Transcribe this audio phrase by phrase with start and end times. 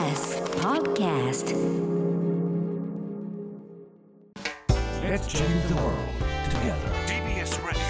[0.00, 1.52] TBS Podcast.
[5.04, 6.08] Let's change the world
[6.48, 6.88] together.
[7.06, 7.82] TBS Radio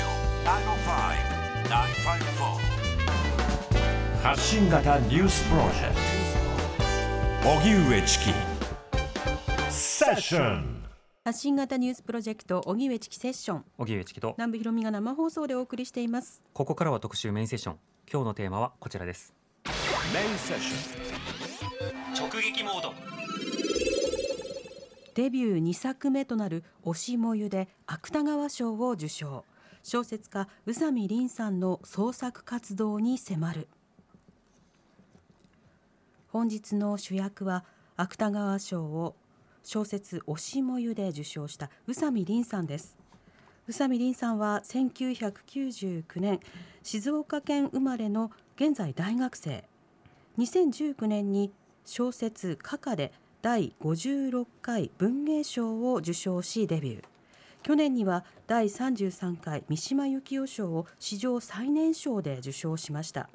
[1.65, 5.96] 905-954発信型ニュースプロジェク
[7.44, 8.33] ト荻上チキ。
[9.71, 10.83] セッション
[11.24, 13.65] 発信型ニュースプロジェクト荻上チキセッション。
[13.79, 16.42] 荻上チキと南部ひろみが生放送でお送りしています。
[16.55, 17.77] ここからは特集メインセッション。
[18.12, 19.33] 今日のテーマはこちらです。
[20.12, 21.20] メインセッション直
[22.41, 22.95] 撃モード。
[25.15, 29.45] デビュー2作目となる推しもゆで芥川賞を受賞。
[29.83, 33.69] 小説家宇佐美凛さんの創作活動に迫る。
[36.29, 37.65] 本日の主役は
[37.97, 39.17] 芥川賞を
[39.62, 42.97] 小説推しもゆで受賞した宇佐美凛さんです。
[43.67, 46.41] 宇佐美凛さんは1999年
[46.83, 49.65] 静岡県生まれの現在大学生。
[50.39, 51.53] 2019年に
[51.84, 53.12] 小説「カカ」で
[53.43, 57.05] 第56回文芸賞を受賞しデビュー。
[57.62, 63.28] 去年には第33回三島由紀夫賞を史上最年少で受賞しました。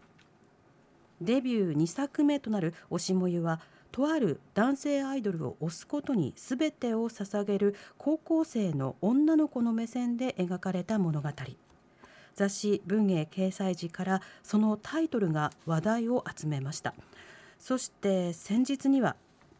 [1.21, 11.29] デビュー2作目となる「推しもゆ」はとある男性アイドルを推すことに全てを捧げる高校生の女の子の目線で描かれた物語。
[12.33, 16.93] 雑誌文芸掲載時からそのタイトルが話題を集めました。
[17.59, 19.15] そして先日には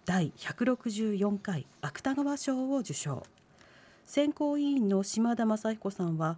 [0.05, 3.23] 第164回芥川賞を受賞。
[4.05, 6.38] 選考委員の島田雅彦さんは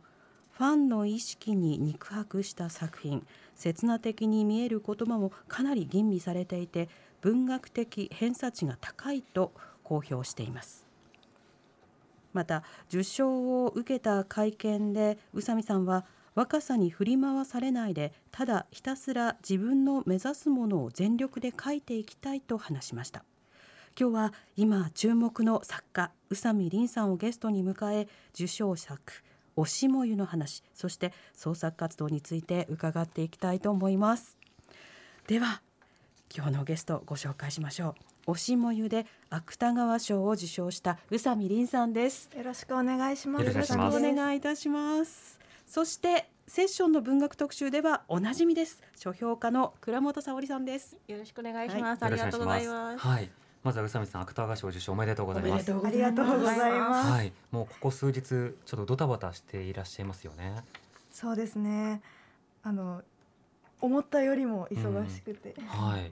[0.52, 6.90] ファンの意識に肉薄した作品刹那的に見える言葉もかなり吟味されていて
[7.22, 9.52] 文学的偏差値が高いと
[9.84, 10.86] 公表しています。
[12.34, 16.06] また受賞を受けた会見で宇佐美さんは
[16.38, 23.24] 若さに振り回されないでただひたすら自分の目指すものを全力で書いていきたいと話しました。
[24.00, 29.02] 今日は今注目の作家宇佐美凛さんをゲストに迎え受賞作
[29.58, 34.38] 推しもゆの話そして創作活動について伺っていきたいと思います。
[35.26, 35.64] では
[36.36, 37.96] 今日のゲストをご紹介しましょ
[38.28, 38.34] う。
[38.34, 42.30] 推しもゆで芥川賞を受賞した宇佐美凛さんです。
[42.38, 43.46] よろしくお願いします。
[43.48, 48.82] よろしくお願いいたしますそしてセッションの文学特集ではおなじみです。
[48.96, 50.98] 書評家の倉本沙織さんです。
[51.10, 52.02] よろしくお願いします。
[52.02, 53.06] よろありがとうございます。
[53.06, 53.30] はい。
[53.64, 55.70] まずは宇佐美さん芥川賞受賞おめでとうございます。
[55.70, 57.12] ありがとうございます。
[57.12, 57.34] はい。
[57.52, 60.56] もうここ数日ちょっとドタバタしていらっしゃいますよね。
[61.12, 62.02] そうですね。
[62.64, 63.04] あの
[63.82, 66.12] 思ったよりも忙しくて、はい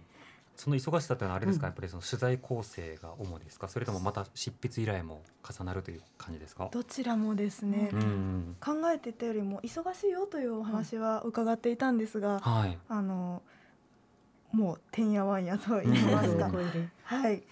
[0.55, 1.71] その忙しさというのはあれですか、うん。
[1.71, 3.67] やっぱりその取材構成が主ですか。
[3.67, 6.69] それともまた執筆依頼も重なるという感じですか？
[6.71, 7.89] どちらもですね。
[7.93, 12.77] うんうん考えてたよりも忙しいよというお話は伺っていたんですが、はい。
[12.87, 13.43] あの
[14.51, 16.49] もうてんやわんやと言いますか。
[17.03, 17.43] はい。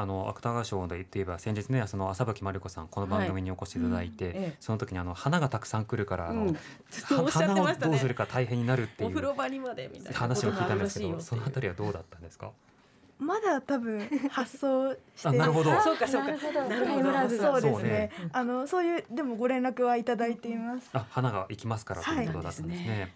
[0.00, 4.56] あの芥川賞で言って言えば先日ねその浅吹真理子さんこの番組にお越しいただいて、はいうんええ。
[4.60, 6.52] その時にあの花がたくさん来るからあの、うん。
[6.52, 6.60] ね
[7.30, 12.52] 花をどうするか大変になるっていうお風呂場にまでみたいな話を聞いたんですけどそのあたりはどうだったんですか？
[13.18, 15.72] まだ多分発送してあなるほど。
[15.80, 16.28] そうかそうか。
[16.68, 17.28] なるほど。
[17.28, 17.72] そうですね。
[17.72, 18.10] そうね。
[18.32, 20.90] あのそういうでもご連絡はいただいています。
[20.92, 23.00] あ花が行きますからということだったんですね。
[23.00, 23.08] はい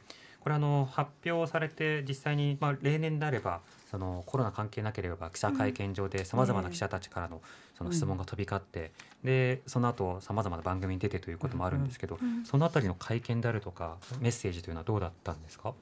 [0.42, 3.60] これあの発表されて実際にまあ例年であれば
[3.90, 7.40] そのコロナ関係なければ記者会見場でさまざまな記者たちからの
[7.78, 8.90] その質問が飛び交って、
[9.22, 12.44] でその後さまざまな番組に出てということもあるんですけど、うん。
[12.44, 15.72] そのあたりの会見であるとかメッセージというのはどうだったんですか？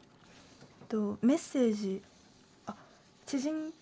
[0.89, 2.03] とメッセージ
[2.67, 2.75] あ
[3.25, 3.73] 知人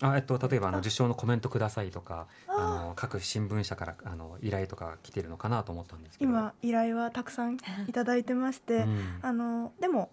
[0.00, 0.80] あ、えっと、例えばあのあ。
[0.80, 6.30] 受賞のコメントくださいとかああの各新聞社からあの依頼とか来てるのかなと思ったんですけど。
[6.30, 7.56] 今依頼はたくさん
[7.88, 9.18] いただいてまして、うん。
[9.22, 10.10] あのでも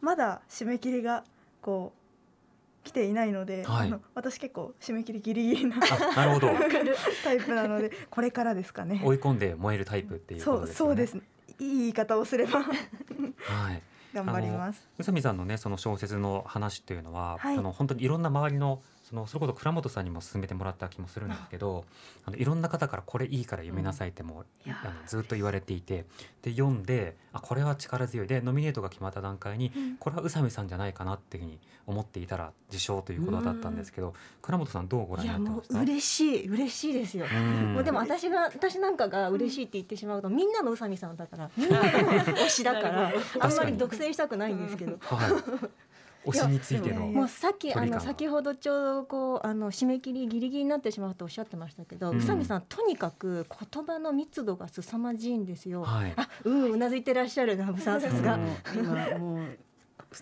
[0.00, 1.24] まだ締め切りが
[1.60, 2.00] こう
[2.86, 3.88] 来ていないので、はい。
[3.88, 6.48] あの私結構締め切りギリギリなあなるほど。
[7.22, 9.02] タイプなのでこれからですかね。
[9.04, 10.88] 追い込んで燃えるタイプっていうこそうとですよね。
[10.88, 11.16] そうです。
[11.58, 12.62] いい言い方をすれば。
[12.62, 13.82] はい
[14.14, 14.86] 頑張ります。
[14.98, 18.80] 宇佐美さんのねその小説の話っていうのは、はいあの本当にいろんな周りの
[19.10, 21.84] そのそれこそ倉本さんにも勧めてもらった気もするんですけど、
[22.24, 24.76] あのいろんな方からこれいいから読みなさいってもう、いや。
[24.76, 26.04] ーあのずっと言われていて
[26.42, 28.26] で読んであこれは力強い。
[28.28, 29.96] でノミネートが決まった段階に、うん。
[29.98, 35.80] これは宇佐美さんじゃないかなっていうふうに思っていたら受賞ということだったんですけど、倉本さんどうご覧になってました？
[35.80, 37.26] 嬉しい嬉しいですよ。
[37.32, 37.74] うん。
[37.74, 44.98] もうでも私が私なんかが嬉しいって言ってしまうとみんなの宇佐美さんだからみんなの推しだから あんまり独占したくないんですけど。
[45.00, 45.30] はい、
[46.24, 55.82] 推しについてのもうさっきあの先ほどちょうどこうあの締め切りギリギリになってしまうとおっしゃってましたけど、うん宇佐美さんとにかく言葉の密度が凄まじいんですよ。
[55.82, 58.38] はいあうんうなずいてらっしゃるなぶさんさすが。
[58.74, 59.58] 今もう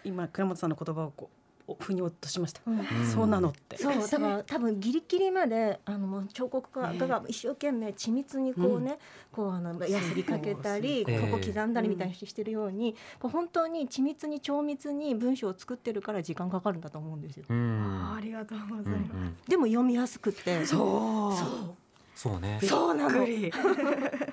[0.04, 1.37] 今倉本さんの言葉をこう
[1.78, 2.78] 腑に落としました、うん。
[2.78, 3.76] うんそうなのって。
[3.76, 8.98] そうだから多分ギリギリまであのもう彫刻家が一生懸命緻密にこうね、
[9.32, 17.44] こうあのヤスリかけたりええここ刻んだりみたいにしてるように、こう本当に緻密に超密に文章を作ってるから時間かかるんだと思うんですよ。
[17.48, 18.14] うん。
[18.16, 19.12] ありがとうごうんざいます。
[19.12, 20.64] うんでも読みやすくて。
[20.66, 21.36] そう。
[21.36, 21.74] そう
[22.40, 22.58] ね。
[22.62, 23.26] そうなの。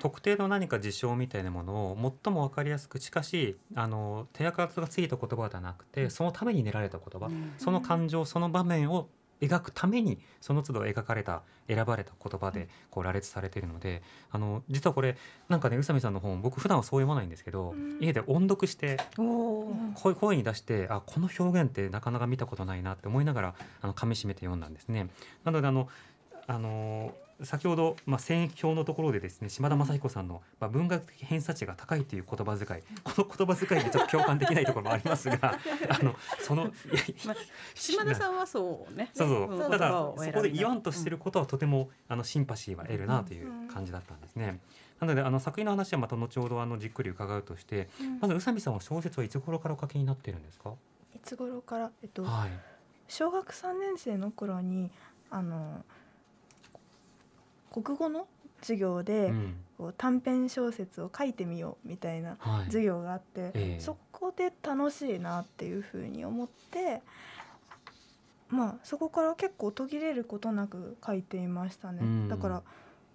[0.00, 7.52] 特定の何か事象みたいなものを最も分かりやすくしかしあの手垢がついた言葉ではなくてそのために練られた言葉、うん。
[7.58, 9.08] その感情その場面を
[9.40, 15.16] 描くためにその都度描かれた選ばれた言葉でこう羅列されているのであの実はこれ
[15.50, 17.98] なんかね宇佐美さんの本僕普段はそう読まないんですけど、うん。
[18.00, 18.98] 家で音読して
[19.94, 25.08] 声声に出してあこの表現ってなかなか見たことないなって思いながらあの噛み締めて読んだんですね。
[25.44, 25.88] なのであの
[26.46, 27.12] あの
[27.42, 35.36] 先ほど、まあ、選評のところでですね島田雅彦さんの、まあ、文学的偏差値が高いという言葉遣いこの言葉遣いでちょっと共感できないところもありますが
[35.90, 36.64] あのその
[37.26, 37.36] まあ
[37.74, 39.10] 島田さんはそうね。
[39.14, 44.60] そうそう、んただそこで言わんとしてることはとても、あのシンパシーは得るなという感じだったんですね。
[45.00, 47.88] なのであの作品の話はまた後ほどあのじっくり伺うとして、
[48.20, 50.72] まず宇佐美さんは小説はいつ頃からお書きになってるんですか？
[51.14, 51.90] いつ頃から？
[52.02, 52.50] えっとはい。
[53.08, 54.90] 小学3年生の頃に
[55.30, 55.84] あの
[57.82, 58.26] 国語の
[58.60, 62.64] 授業で、うんこう短編小説を書いてみようみたいなはい。
[62.64, 67.02] 授業があって、ええそこで楽しいなっていうふうに思って
[68.48, 72.62] まあそこから結構途切れることなく書いていましたね、うんだから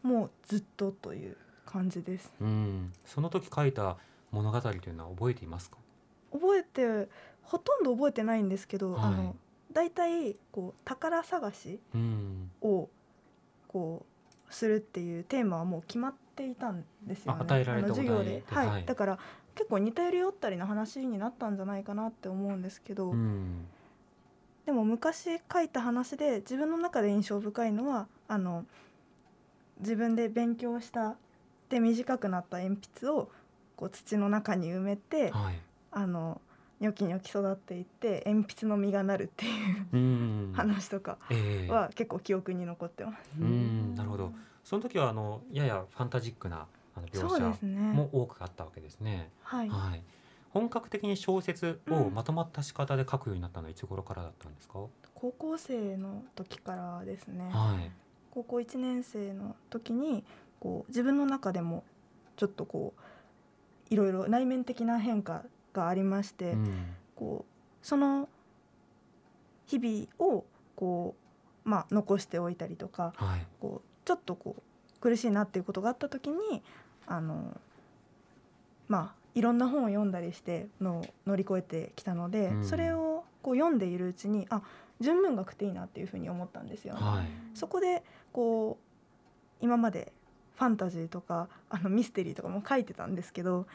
[0.03, 1.35] もうずっとという
[1.65, 2.93] 感じですうん。
[3.05, 3.97] その時書いた
[4.29, 5.77] 物語というのは覚えていますか？
[6.31, 7.09] 覚えて
[7.41, 9.35] ほとんど覚えてないんですけど、はいあの
[9.73, 12.51] だいたいこう宝探しうん。
[12.61, 12.87] を
[13.67, 14.10] こう
[14.51, 17.39] するっていうテーマはもう決まっていたんですよね。
[17.39, 19.19] あ与えられたあの授業で、はい、ではいだから
[19.55, 23.65] 結構似たり寄ったりの話になったんじゃないかなって思うんですけど、うん。
[24.65, 28.65] でも昔書いた話で自分の中で印象深いのはあの
[29.79, 31.15] 自分で勉強した
[31.69, 33.29] で短くなった鉛筆を
[33.75, 35.59] こう土の中に埋めてはい。
[35.93, 36.39] あの
[36.81, 40.53] ニョキニョキ育っていって鉛筆の実がなるっていううん。
[40.53, 43.39] 話とかええは結構記憶に残ってます。
[43.39, 43.95] うん。
[43.95, 44.33] なるほど。
[44.63, 49.29] その時はあのややファンタジックなあの描写すねも多くあったわけですね。
[49.43, 50.03] はい、はい。
[50.49, 54.79] 本格的に小説をまとまった仕方で書くようになったのはいつ頃からだったんですか？
[55.15, 57.91] 高校生の時からですね、はい。
[58.31, 60.23] 高校1年生の時に
[60.59, 61.83] こう自分の中でも
[62.37, 65.43] ちょっとこういろいろ内面的な変化
[65.73, 68.27] がありまして、うんこうその
[69.67, 70.43] 日々を
[70.75, 71.15] こ
[71.65, 73.45] う、まあ、残しておいたりとかはい。
[73.59, 76.63] こうちょっとこう苦しいなっていうことがあった時に
[77.05, 77.55] あの
[78.87, 84.61] まあいろんな本を読んだりしてのを乗り越えてきたので、うんそれをこう読んでいるうちにあ
[84.99, 87.01] 純文学っていいなっていうふうに思ったんですよね。
[87.01, 87.57] はい。
[87.57, 88.03] そこで
[88.33, 90.11] こう今まで
[90.55, 93.65] ファンタジーとかあのミステリーとかも書いてたんですけど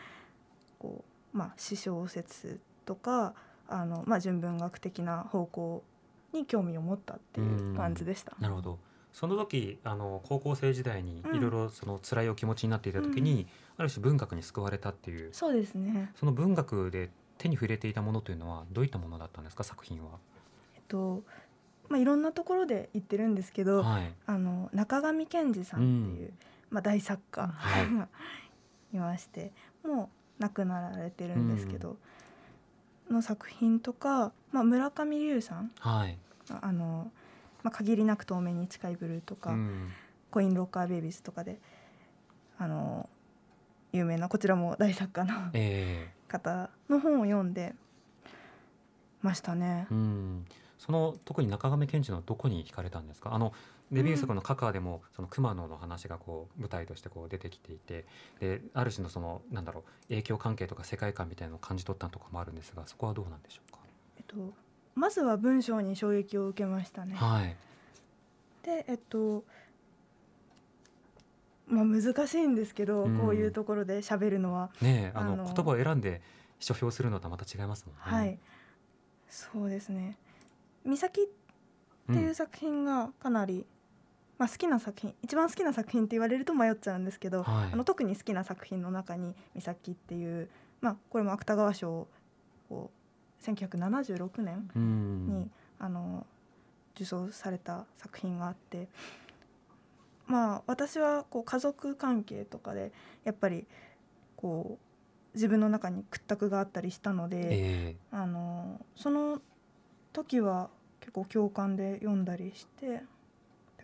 [0.79, 3.35] こう、まあ、詩小説とか
[3.69, 5.85] あの、まあ、純文学的な方向
[6.33, 8.35] に興味を持ったっていう感じでした。
[8.41, 8.79] なるほど。
[9.13, 13.47] その時あの高校生時代にうんいろいろその辛いお気持ちになっていた時に、
[13.79, 19.65] ある種文学に救われたっていうそうですねその文学で手に触れていたものというのはどういったものだったんですか？
[19.65, 20.19] 作品は。
[20.75, 21.23] えっと
[21.89, 24.13] まあ、いろんなところで言ってるんですけど、はい。
[24.27, 26.33] あの中上健二さんっていう、
[26.71, 28.09] まあ、大作家はい が
[28.93, 29.53] いまして
[29.85, 30.09] もう
[30.39, 31.97] 亡くなられてるんですけど、
[33.11, 36.19] の作品とか、まあ、村上龍さんはい。
[36.61, 37.11] あの、
[37.63, 39.89] まあ、限りなく透明に近いブルーとか、うん
[40.29, 41.59] コインロッカーベイビーズとかで
[42.59, 43.09] あの
[43.93, 47.75] 有名なこちらも大作家のえ方の本を読んで
[49.23, 49.95] ましたねえ。
[49.95, 50.47] うん。
[50.79, 53.35] その特に中上健二のどこに惹かれたんですか？
[53.35, 53.55] あの
[53.93, 58.05] デビュー作のカカーでもその熊野の話がこう舞台としてこう出てきていて、
[58.41, 63.79] である種のそのなんだろう影響関係とか世界観みたいなのを感じ取ったところもあるんですが、そこはどうなんでしょうか？
[64.17, 64.53] えっと、
[64.95, 67.15] まずは文章に衝撃を受けましたね。
[67.15, 67.57] はい。
[68.65, 69.45] でえっと
[71.69, 76.23] まあ難しいんですけど、うんこういうところで喋るのは、ねえあのあの言葉を選んで
[76.59, 78.01] 書評するのとはまた違いますもんね。
[78.03, 78.39] はい
[79.29, 80.17] そうですね
[80.87, 81.27] 「美咲」っ
[82.07, 83.67] ていう作品がかなり、
[84.39, 90.49] まあ、好きな作品一番好きな作品って言われると迷っちゃうんですけど、はいあの特に好きな作品の中に「美咲」っていう、
[90.81, 92.07] まあ、これも芥川賞
[92.71, 92.91] を
[93.43, 95.27] 1976年うん。
[95.29, 96.27] に、あの
[96.95, 98.89] 受賞された作品があって
[100.27, 102.93] まあ私はこう家族関係とかで
[103.25, 103.67] やっぱり
[104.37, 109.43] こう自分の中に屈託があったりしたので、えあのその
[110.15, 113.03] 時は結構共感で読んだりして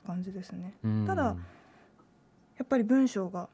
[0.07, 0.75] 感じですね。
[0.85, 1.07] うん。
[1.07, 1.37] ただや
[2.65, 3.49] っぱり文章が、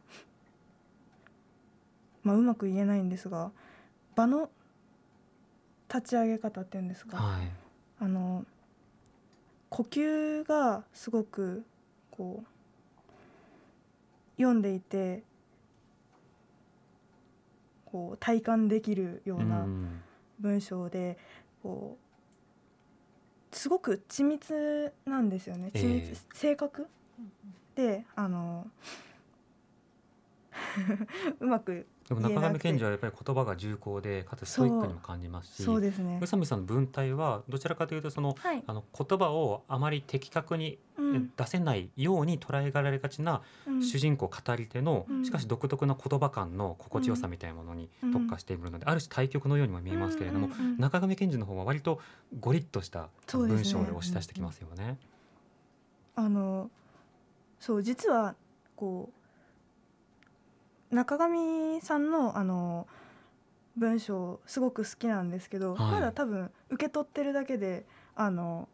[2.23, 3.53] まあ、うまく言えないんですが
[4.15, 4.51] 場の
[5.89, 7.51] 立ち上げ方っていうんですか、はい。
[8.01, 8.45] あの
[9.71, 11.65] 呼吸がすごく
[12.11, 12.47] こう
[14.37, 15.23] 読んでいて
[17.87, 20.03] こう体感できるようなうん。
[20.41, 21.19] 文章で
[21.63, 22.08] こう
[23.59, 25.73] すごく緻密なんですよね。
[25.75, 26.87] 緻密、ええ正確
[27.75, 28.71] であの
[31.41, 36.17] うまくでも中上賢治はやっぱり言葉が重厚でかつストイックにも感じますしそうですね。
[36.17, 36.21] 宇。
[36.21, 41.33] 佐美さんの文体はどちらかというとそのはい、あの言葉をあまり的確にうん。
[41.37, 43.83] 出せないように捉えられがちなうん。
[43.83, 45.25] 主人公語り手のうん。
[45.25, 52.01] しかし独特な言葉感の心地よさみたいなものに特化しているのである種対極のようにも見えますけれどもうんうんうん中上賢治の方は割と
[52.41, 54.97] ゴリッとした文章で押し出してきますよね。
[56.15, 56.71] あの
[57.61, 58.35] そう実は
[58.77, 59.18] こう
[60.91, 62.87] 中上さんのあの
[63.77, 65.93] 文章すごく好きなんですけど、はい。
[65.93, 68.69] まだ多分受け取ってるだけであの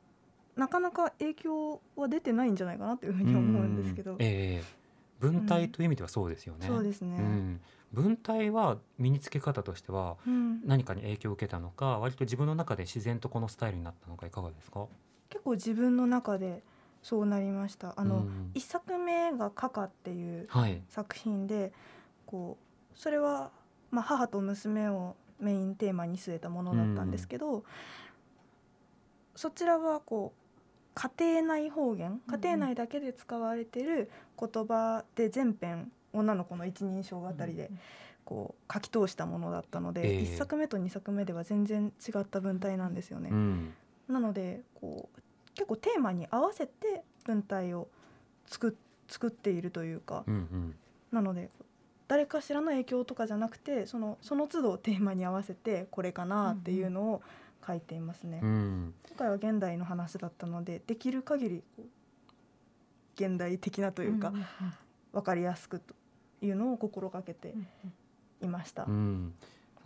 [0.57, 4.17] なかなか影響は出てないんじゃないかなというふうに思うんですけど、うん。
[4.21, 4.85] ええ
[5.21, 6.67] 文体という意味ではそうですよね。
[6.67, 7.61] そうですね、うん、
[7.93, 10.61] 文体は身につけ方としてはうん。
[10.67, 14.87] 何かに影響を受けたのか割と自分の中で自然とこのスタイルになったのかいかがですか？
[15.31, 16.63] 結構自分の中で
[17.03, 17.95] そうなりました。
[17.97, 18.51] あの、うん。
[18.55, 20.83] 一作目が「カカ」っていうはい。
[20.89, 21.73] 作品で
[22.35, 22.59] こ
[22.93, 23.53] うそれは、
[23.93, 27.63] まあ、母と娘をメインテーマに据えたものだったんですけど、
[29.37, 37.71] そちらはこう家庭内方言家庭内だけで使われてる言葉で全編女の子の一人称語りで
[38.25, 40.23] こう書き通したものだったので、ええ。
[40.23, 43.29] 一作目と二作目では全然違った文体なんですよね。
[43.31, 43.75] うん。
[44.09, 45.21] なのでこう
[45.55, 47.87] 結構テーマに合わせて文体を
[48.47, 48.73] 作っ
[49.07, 50.75] 作っているというか、うんうん。
[51.13, 51.49] なので
[52.07, 57.23] 誰かしらの影響とかじゃなくてそのその都度テーマに合わせてこれかなっていうのを
[57.67, 58.41] 書いていますね。
[58.43, 61.63] うん今回は現代の話だったのでできる限り
[63.15, 64.33] 現代的なというか、
[65.13, 65.95] 分かりやすくと
[66.43, 67.55] いうのを心がけて
[68.43, 68.85] いました。
[68.85, 69.35] うん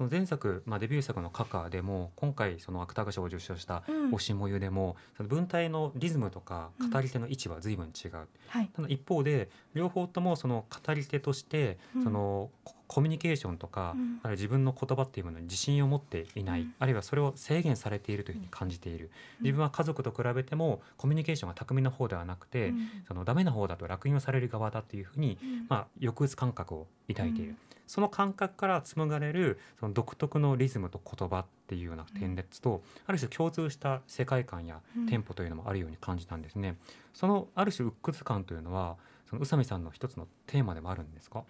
[0.07, 8.29] 前作、まあ、デビュー作の「カカ」でも今回その芥川賞を受賞したうん「推しもゆ」でもその文体のリズムとか語り手の位置は随分違う。
[8.49, 12.05] はい、ただ一方で両方ともその語り手としてうん。
[12.05, 14.21] そのココミュニケーションとか、うん。
[14.23, 16.75] あるいは自分の言葉っていうものに自信を持っていない、うん。
[16.79, 22.89] あるいはそれを制限されているというふうに感じている、自分は家族と比べてもコミュニケーションが巧みな方ではなくて、うん。
[23.07, 25.67] そのダメな方だと落印をされる側だというふうに、うん。
[25.69, 27.59] まあ、抑うつ感覚を抱いている、うん。
[27.87, 35.07] その感覚から紡がれるその独特のリズムと言葉っていうような点列と、ある種共通した世界観やうん。
[35.07, 36.77] テンポというのもあるように感じたんですね。
[37.13, 38.97] そのある種鬱屈感というのは
[39.29, 41.45] その宇佐美さんの一つのテーマでもあるんですか？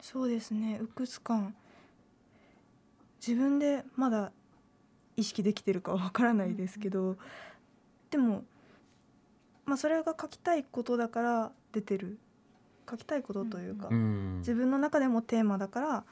[0.00, 0.78] そうですね。
[0.82, 1.54] 鬱屈感
[3.26, 4.32] 自分でまだ
[5.16, 7.16] 意識できてるかわからないですけど、
[8.10, 8.44] でも
[9.66, 12.18] まあそれが書きたいことだから出てる。
[12.90, 14.38] 書きたいことというか、うん。
[14.38, 16.04] 自分の中でもテーマだから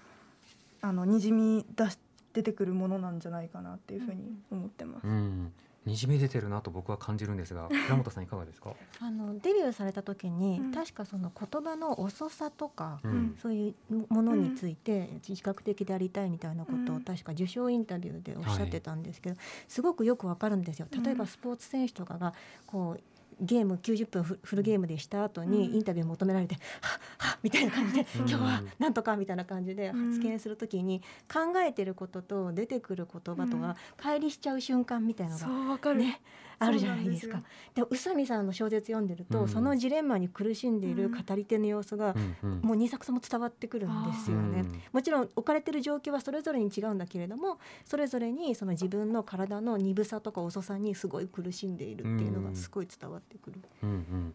[0.80, 1.98] あのにじみ出し
[2.32, 5.06] 出てくるものなんじゃないかなっていうふうに思ってます。
[5.06, 5.52] うん、
[5.88, 8.74] にじみ出てるなと僕は感じるんですが、 倉本さんいかがですか？
[9.00, 10.72] あのデビューされた時に、うん。
[10.72, 13.36] 確かその言葉の遅さとか、うん。
[13.40, 16.98] そういうものについて自覚的でありたいみたいなことうん。
[16.98, 20.86] を確か受賞インタビューでおっしゃってたんですけど、すごくよくわかるんですよ。
[20.90, 21.26] 例えばうん。
[21.26, 22.34] スポーツ選手とかが
[22.66, 23.00] こう
[23.40, 25.74] ゲーム90分フフルゲームでした後にうん。
[25.76, 26.60] インタビュー求められて、は
[26.96, 28.06] っはっみたいな感じで、うん。
[28.20, 30.08] 今日はなんとかみたいな感じでうん。
[30.10, 31.02] 発言するときに
[31.32, 36.20] 考えてることと出てくる言葉とが乖離しちゃう瞬間みたいなのがうわかね、
[36.58, 37.42] あるじゃないですか。
[37.74, 39.48] でも宇佐美さんの小説読んでると、うん。
[39.48, 42.60] そのジレンマに苦しんでいる語り手の様子が、うんうん。
[42.60, 44.60] もう2作とも伝わってくるんですよね。
[44.60, 53.60] うんもちろん置かれてる状況はそれぞれに違うんだけれどもそれぞれにその自分の体の鈍さとか遅さにすごい苦しんでいるっていうのがすごい伝わってくる。
[53.82, 54.34] うんうん。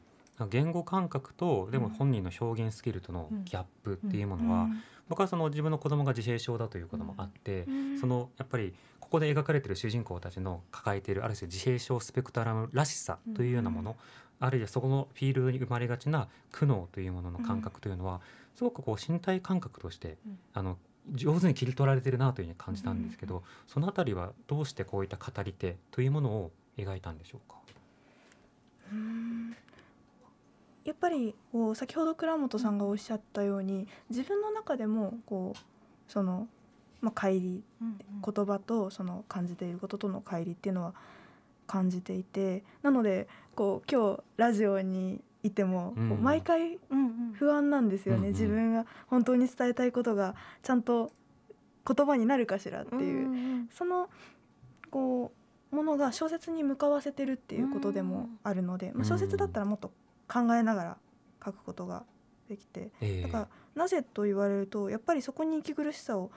[0.50, 4.68] 言語感覚とでもうん本人の表現スキルとのギャップっていうものは、
[5.08, 7.68] 僕はその自分の子供が自閉症だということもあって、
[8.00, 8.74] そのやっぱり
[9.14, 13.96] ここで描かれている主人公たちの抱えているある種自閉症スペクトラムらしさというようなもの、
[14.40, 18.22] あるいはそこのフィールドに生まれがちな苦悩というものの感覚というのは、
[18.56, 20.40] すごくこう身体感覚として、うん。
[20.56, 20.80] あの
[21.14, 27.58] 上手に切り取られてるなというふうに感じたんですけど、そのあたりはどうしてこういった語り手というものを描いたんでしょうか？
[28.92, 29.56] うん。
[30.86, 36.48] やっぱりこう先ほど倉本さんがおっしゃったように自分の中でもこうその、
[37.04, 37.94] まあ、乖離
[38.26, 40.94] 言葉とその感じていることとの乖離っていうのは
[41.68, 47.34] 感じていてなのでこう今日ラジオにいても、うう毎回うんうん。
[47.34, 48.32] 不安なんですよね、うんうん。
[48.32, 51.12] 自分が本当に伝えたいことがちゃんと
[51.86, 54.10] 言葉になるかしらっていう、んその
[54.90, 55.34] こ
[55.72, 59.90] うものが小説に向かわせてるっていうことでもあるので、まあ、小説だったらもっと
[60.32, 60.98] 考えながら
[61.44, 62.06] 書くことが
[62.48, 62.92] できて。
[63.02, 63.22] ええ。
[63.24, 66.32] だからなぜと言われるとやっぱりそこに息苦しさを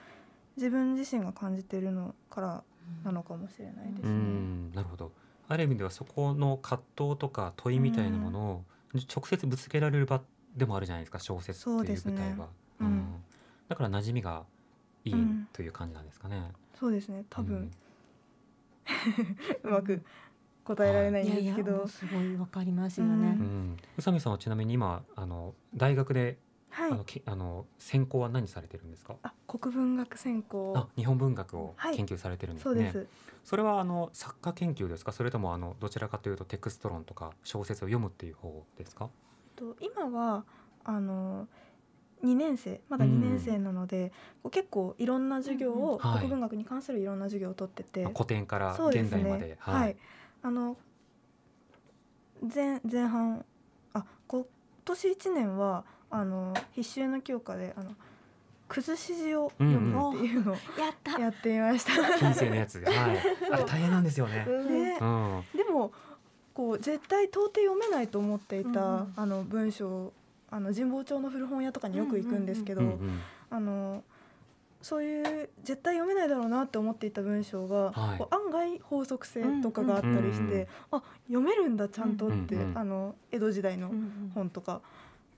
[0.57, 2.63] 自分自身が感じてるのから
[3.03, 4.11] なのかもしれないですうね。
[4.11, 5.11] んなるほど。
[5.47, 8.63] ある意味ではそこの葛藤とか問いみたいなものを
[9.13, 10.21] 直接ぶつけられる場
[10.55, 12.13] でもあるじゃないですか小説ってそういうですね。
[12.13, 12.47] 舞台は、
[12.81, 13.23] うん。
[13.69, 14.43] だから馴染みが
[15.05, 15.47] いいうん。
[15.53, 17.23] という感じなんですかね、そうですね。
[17.29, 17.71] 多分、うん。
[19.63, 20.01] うまく
[20.63, 23.37] 答えられないんいやいやですけど、もうすごいわかりますよね。
[23.39, 23.77] ううん。
[23.93, 26.37] 宇佐美さんはちなみに今あの大学で、
[26.77, 26.91] はい。
[26.91, 29.15] あのけあの専攻は何されてるんですか？
[29.23, 30.73] あ国文学専攻。
[30.75, 31.95] あ日本文学をはい。
[31.95, 33.07] 研究されてるんですね、そうです。
[33.43, 35.11] それはあの作家研究ですか？
[35.11, 39.09] それともあのどちらかというとテクスト論とか小説を読むっていう方ですか？
[39.55, 40.43] と今は
[40.83, 41.47] あの
[42.23, 42.79] 2年生。
[42.89, 44.11] まだ2年生なので、
[44.43, 46.19] こう結構いろんな授業を、うんはい。
[46.19, 49.47] 国文学に関するいろんな授業を取ってて、あ古典から現代まで。
[49.47, 49.97] ねはい、
[50.43, 50.77] あの
[52.53, 53.43] 前前半
[53.93, 54.45] あ今
[54.85, 57.91] 年1年はあの必修の教科であの
[58.67, 60.59] 崩し字を読むっていうのをや
[60.91, 61.19] った。
[61.19, 61.93] やってみました。
[62.17, 62.95] 金星のやつはい。
[63.51, 64.45] あれ大変なんですよね。
[64.45, 64.97] ね。
[64.99, 65.43] うん。
[65.55, 65.91] でも
[66.53, 70.11] こう絶対到底読めないと思っていた、あの文章
[70.49, 74.03] あの神保町の古本屋とかによく行くんですけど、うんうんあの
[74.79, 78.27] そういう絶対読めないだろうなって思っていた文章が、はい。
[78.29, 82.77] 案外法則性とかがあったりして、うんうんあ読めるんだちゃんとって、うんうん。
[82.77, 84.31] あの江戸時代のうんうん。
[84.35, 84.81] 本とか、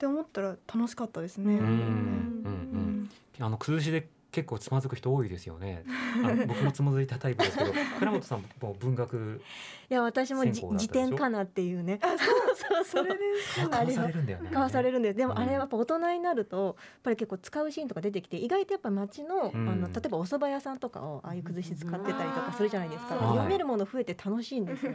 [0.00, 1.56] って思ったら楽しかったですね。
[1.56, 1.60] うん。
[1.60, 5.84] うんうんあの崩しで結構つまずく人多いですよね。
[6.24, 9.40] あの 僕もつまずいたタイプですけど倉本さんも文学
[9.88, 11.98] いや私も辞典かなっていうね。
[12.02, 13.24] あそうそうそれで
[13.58, 14.44] 交わされるんだよね。
[14.44, 15.38] 交わされるんですでもうん。
[15.38, 19.68] あれはやっぱ大人になるとやっぱり結構使うシーンとか出てきて意外とやっぱ街の,、うん。
[19.68, 24.92] あの例えばお蕎麦屋さんとかをああいう崩し使ってたりとかするじゃないですか、読めるもの増えて楽しいんですよ。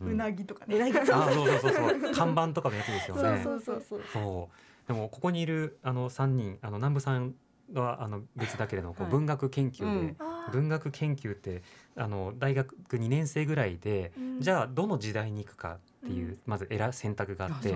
[0.00, 0.92] うなぎとかうなね。
[0.92, 1.48] ぎそうあそう。
[1.48, 2.12] そうそうそう。
[2.14, 3.42] 看板とかのやつですよね。
[3.42, 4.00] そうそうそうそう。
[4.12, 4.86] そう。
[4.86, 7.34] でもここにいるあの三人あの南部さん
[7.72, 9.12] はあの別だけれども、こうはい。
[9.12, 10.16] 文学研究で、
[10.52, 11.62] 文学研究って
[11.96, 14.40] あの大学2年生ぐらいで、うん。
[14.40, 16.38] じゃあどの時代に行くかっていう、うん。
[16.46, 17.70] まず選選択があって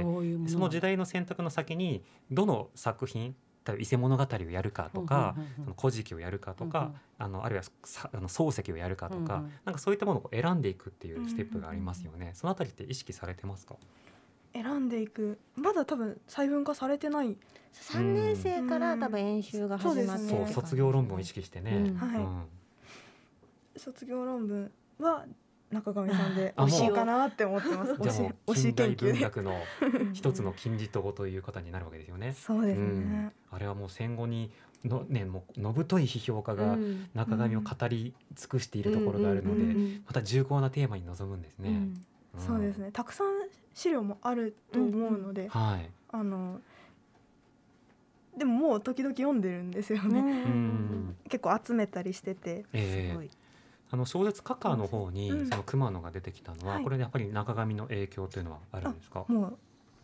[0.46, 0.68] その。
[0.68, 3.34] 時代の選択の先にどの作品
[3.66, 12.30] 例えば伊勢物語をやるかとか、その古事記をやるかとか、あのあるいはさあの漱石をやるかとか、なんかそういったものを選んでいくっていうステップがありますよね。
[12.34, 13.76] そのあたりって意識されてますか？
[14.52, 17.36] 選んでいくまだ多分細分化されてない
[17.72, 21.72] 三年生から多分演習が始まってうんそう卒業論文を意識してね。
[21.72, 22.42] うんはいうん
[23.76, 25.24] 卒業論文は
[25.70, 27.92] 中上さんで推しかなって思ってます。
[27.92, 29.12] 推しじゃあもう推し 近代研究で。
[29.12, 29.60] 文学の
[30.12, 32.32] 一つの金字塔ということになるわけですよね。
[32.36, 33.32] そうですうんね。
[33.50, 34.50] あれはもう戦後に
[34.84, 41.70] のねもうのぶとい批評家がうん中上を語り尽くしているところがあるので、うんうんうんまた重厚なテーマに臨むんですね。
[41.70, 42.04] うんん
[42.36, 42.78] そうです。
[42.78, 42.90] ね。
[42.92, 43.26] たくさん
[43.80, 45.90] 資料もあると思うので、はい。
[46.10, 46.60] あの
[48.36, 50.20] でももう時々読んでるんですよね。
[50.20, 51.16] うん。
[51.30, 53.30] 結構集めたりしてて、ええすごい
[53.90, 59.24] あの小説カカーの方に、うんその熊野が出てきたのは、はいこれでやっぱり中上の影響というのはあるんですか？
[59.28, 59.58] もう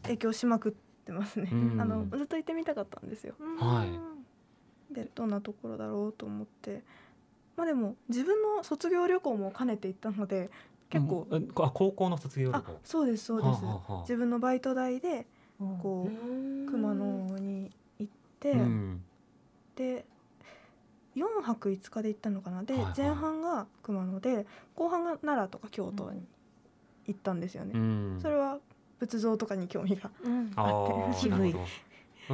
[0.05, 0.73] 影響しまくっ
[1.05, 1.51] てますね。
[1.53, 3.35] うんあのずっと行ってみたかったんですよ。
[3.59, 6.83] はいでどんなところだろうと思って、
[7.57, 10.51] まあでも自分の卒業旅行も兼ねて行ったので
[10.89, 12.81] 結構、うんあ高校の卒業旅あ行。
[12.85, 13.65] そうですそうです。
[13.65, 14.01] はあはあはあ。
[14.03, 15.27] 自分のバイト代で
[15.61, 19.03] うんこう熊野に行って、うん。
[19.75, 20.05] で
[21.17, 22.63] 4泊5日で行ったのかな。
[22.63, 22.95] で、はいはい。
[22.97, 26.23] 前半が熊野で後半が奈良とか京都に
[27.07, 28.19] 行ったんですよね、うん。
[28.21, 28.59] それは
[28.99, 30.53] 仏像とかに興味がうん。
[30.57, 31.55] ああ渋い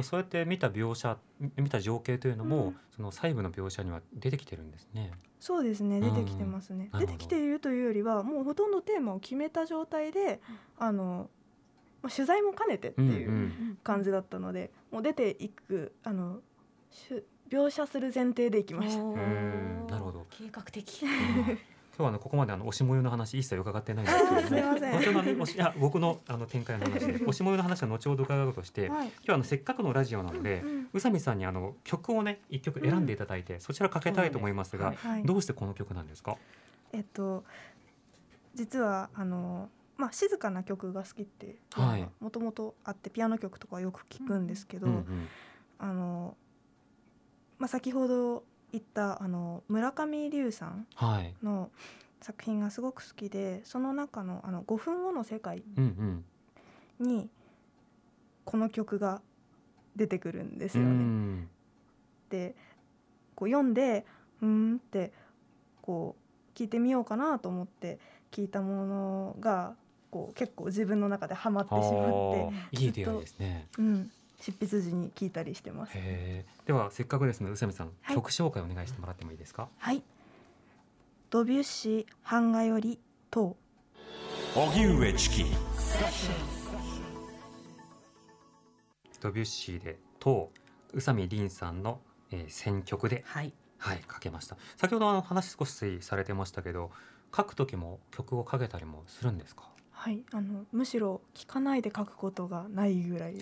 [0.01, 1.17] そうやって見た描写
[1.55, 2.77] 見た情景というのも、うん。
[2.95, 5.11] その細部の描写には出てきてるんですね。
[5.39, 5.99] そうですね。
[5.99, 10.39] 出てきてますね、うん出てきているというよりはもうほとんどテーマを決めた状態で、
[10.77, 11.29] あの
[12.01, 16.39] まあ取材も兼ねてっていううん感じだったので、もう出ていくあの
[17.49, 19.03] 描写する前提で行きました。
[19.03, 20.25] なるほど。
[20.29, 21.03] 計画的。
[21.93, 29.11] うん今日はあのここまであの推し模様の話一切伺ってないんですけれども、後ほどあの僕のあの展開の話で 推し模様の話は後ほど伺うとして、今はい。
[29.21, 34.93] 日はあのせっかくのラジオなので、うん宇佐美さんにあの曲をね一曲選んでいただいて、そちらかけたいと思いますが、
[35.25, 36.35] どうしてこの曲なんですか？
[36.93, 37.43] えっと
[38.55, 41.57] 実はあのまあ静かな曲が好きって
[42.19, 44.87] もともとあってピアノ曲とかはよく聞くんですけど、
[45.79, 46.35] あの
[47.59, 51.33] まあ先ほど言ったあの村上龍さんはい。
[51.43, 51.69] の
[52.21, 55.63] 作品がすごく好きでその中のあの5分後の世界
[56.99, 57.29] に
[58.45, 59.21] この曲が
[59.95, 60.93] 出てくるんですうよね。
[60.95, 61.49] ん
[62.29, 62.55] で
[63.35, 64.05] こう読んで
[64.41, 65.11] うーんって
[65.81, 67.99] こう聞いてみようかなと思って
[68.31, 69.75] 聞いたものが
[70.09, 71.89] こう結構自分の中でハマってしまっ
[72.71, 74.11] て、いい出会いですねうん、
[74.43, 75.93] 執筆時に聞いたりしてます。
[75.93, 78.15] ではせっかくですので宇佐美さん、はい。
[78.17, 79.69] 曲紹介お願いしてもらってもいいですか？
[79.77, 80.03] はい。
[81.29, 82.99] ドビュッシー版画より
[83.31, 83.55] と。
[84.53, 85.45] 荻上チキ。
[89.21, 90.51] ドビュッシーでと
[90.91, 93.53] 宇佐美凛さんの、えー選曲ではい。
[93.77, 94.57] はいかけました。
[94.75, 96.91] 先ほどあの話少しされてましたけど
[97.33, 99.69] 書く時も曲をかけたりもするんですか？
[100.03, 103.35] はいあのむしろ聞かないで書くことがないぐらい。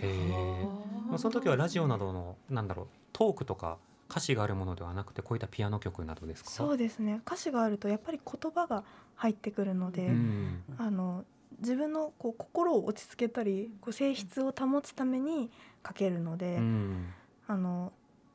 [1.17, 6.51] その時はラジオなどのなんだろうトークとか歌詞があるものではなくてこういったピアノ曲などですか？
[6.51, 7.19] そうですね。
[7.25, 8.83] 歌詞があるとやっぱり言葉が
[9.15, 11.25] 入ってくるので、うんあの
[11.59, 15.49] 自分のこう心を落ち着けたりこう性質を保つために
[15.87, 17.07] 書けるので、うん
[17.47, 17.91] あの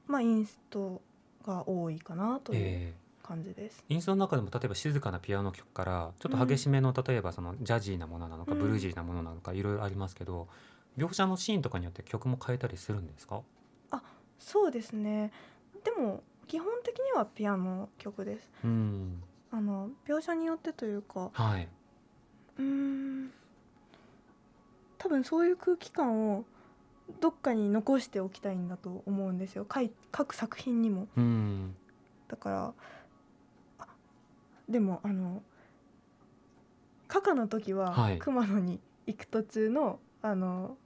[0.09, 1.01] まあインスト
[1.47, 2.95] が多いかなというえ
[3.27, 3.85] 感じです。
[3.89, 8.59] ーインストの中でも例えば静かなピアノ曲からちょっと激しめの、例えばそのジャジーなものなのか、うん。
[8.59, 10.49] ブルージーなものなのかいろいろありますけど
[10.97, 13.43] 描写のシーンとかによって曲も変えたりするんですか？
[14.39, 15.33] そうですね。
[15.83, 18.49] でも基本的にはピアノ曲です。
[18.65, 19.23] うん。
[19.51, 21.69] あの描写によってというかはい、
[22.59, 23.31] うーん。
[24.99, 26.45] 多分そういう空気感を
[27.21, 29.67] どっかに残しておきたいんだと思うんですよ。
[30.17, 31.09] 書く作品にも。
[31.17, 31.75] うん。
[32.29, 32.73] だからあ
[34.69, 35.43] でもあの
[37.09, 38.19] カカの時は、はい。
[38.19, 40.77] 熊野に行く途中のあの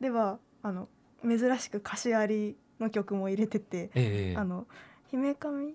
[0.00, 0.88] ではあの
[1.22, 4.66] 珍しく歌詞ありの曲も入れてて、ええあの
[5.10, 5.74] 姫神？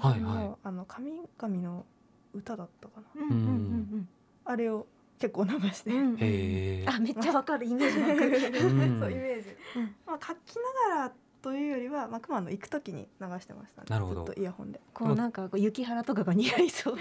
[0.00, 1.84] はいの,、はあの神々の
[2.34, 3.22] 歌だったかな。
[3.22, 3.40] うんうんう
[3.96, 4.08] ん
[4.44, 4.86] あれを
[5.18, 6.86] 結構流して、うんうんいへえ。
[6.88, 9.94] あめっちゃわかるイメージわかるうんそうイメージ、うん。
[10.06, 10.56] まあ書き
[10.88, 11.12] ながら
[11.48, 13.86] というよりは、まあ、熊野行く時に流してましたね。
[13.88, 14.26] なるほど。
[14.26, 14.82] ずっとイヤホンで。
[14.92, 16.96] こうなんかこう雪原とかが似合いそう。
[16.96, 17.00] な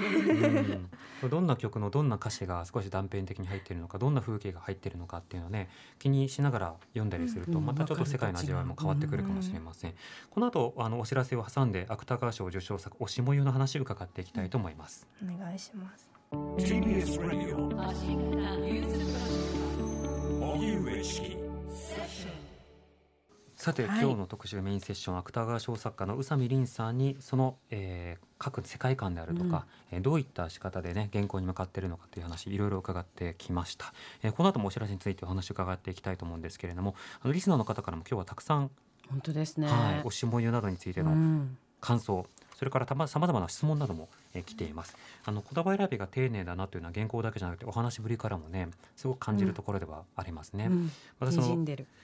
[1.24, 5.68] うん、どんな曲のどんな歌詞が少し断片的に入っているのかどんな風景が入っているのかっていうのをね
[6.00, 7.66] 気にしながら読んだりするとうん。
[7.66, 9.94] またちょっと世界の味わいも変わってくるかもしれません、
[10.30, 16.10] この後あのお知らせを挟んで芥川賞受賞作「推しもゆ」の話を伺っていきたいと思います、お願いします。
[16.58, 17.68] TBS ラジオ
[20.54, 21.47] 荻上チキ
[23.58, 24.02] さて、はい。
[24.02, 36.94] 今日の特集メインセッション芥川賞作家の宇佐美凛さんにその、えー、各世界観であるとか、えーどういった仕方でね原稿に向かっているのかという話いろいろ伺ってきました、えーこの後もお知らせについてお話を伺っていきたいと思うんですけれども
[37.24, 38.70] あのリスナーの方からも今日はたくさん、
[39.10, 39.68] 本当ですね。
[39.68, 41.58] はい、推しもゆなどについてうのん。
[41.80, 44.96] 感想それからたまさまざまな質問なども、えー来ています。
[45.26, 50.92] あの言葉選びが丁寧だなというのは原稿だけじゃなくてお話ぶりからもねすごく感じるところではありますね、うん。
[51.20, 51.48] 私その。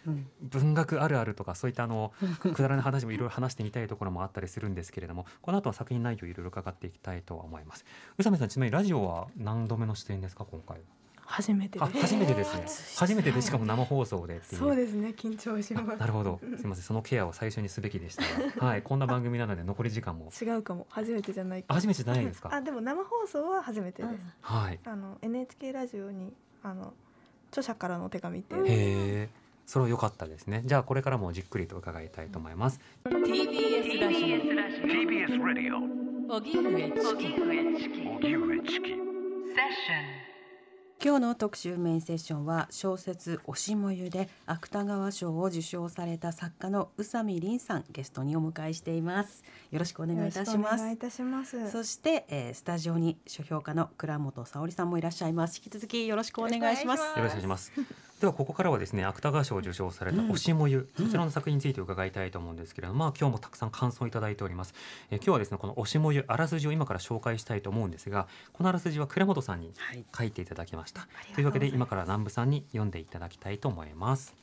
[0.08, 0.28] うん。
[0.42, 7.86] 文学あるあるとかそういったあの くだらない話もいろいろ話してみたいところもあったりするんですけれどもこの後は作品内容いろいろ伺っていきたいと思います。
[8.18, 10.82] 宇佐美さんちなみにラジオは何度目の出演ですか今回
[11.34, 11.94] 初めてあで。
[11.94, 12.66] す初めてですね。
[12.96, 14.62] 初めてでしかも生放送でっていう。
[14.62, 16.00] そうですね緊張しあます。
[16.00, 16.40] なるほど。
[16.40, 16.84] すみません。
[16.84, 18.28] そのケアを最初にすべきでしたが。
[18.68, 20.30] はいこんな番組なので残り時間も。
[20.40, 20.86] 違うかも。
[20.92, 22.54] 初めてじゃない初めてじゃないですか。
[22.54, 24.80] あでも生放送は初めてです、はい。
[24.86, 26.94] あの NHK ラジオにあの
[27.50, 28.70] 著者からの手紙っていう、へ
[29.24, 29.30] え。
[29.66, 30.62] それは良かったですね。
[30.66, 32.80] じゃあこれからもじっくりと伺いたいと思います。
[33.06, 34.18] TBS ラジ
[34.86, 35.78] TBS ラジオ。
[36.36, 40.23] オ荻上チキ荻上チキセッション
[41.02, 49.44] 今日の特集メインセッションは小説「推しもゆ」で芥川賞を受賞された作家の宇佐美凛さんゲストにお迎えしています。
[49.72, 50.56] よろしくお願いいたします。
[50.56, 51.72] よろくお願いいたします。
[51.72, 55.58] そして、えースタジオに書評家の倉本沙織さんもいらっしゃいます。
[55.58, 57.02] 引き続きよろしくお願いします。
[57.02, 57.72] よろしくお願いします。
[58.24, 64.74] ではここからはですね芥川賞を受賞された推しもゆ、そちらの作品について伺いたいと思うんですけれども、まあ今日もたくさん感想をいただいております。
[65.12, 71.02] えー今日はですねこの推しもゆあらすじを今から紹介したいと思うんですが、このあらすじは倉本さんにはい書いていただきました。
[71.02, 74.34] りがとうございというわけで今から南部さんに読んでいただきたいと思います。